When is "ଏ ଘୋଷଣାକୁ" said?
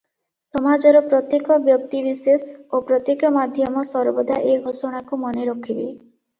4.55-5.25